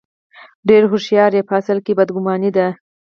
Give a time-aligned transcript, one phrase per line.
[0.67, 2.67] ډېره هوښیاري په اصل کې بد ګماني ده.